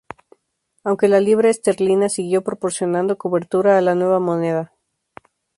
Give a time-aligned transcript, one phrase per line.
[0.83, 4.73] Aunque la libra esterlina siguió proporcionando cobertura a la nueva moneda.